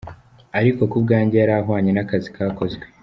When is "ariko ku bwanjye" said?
0.59-1.35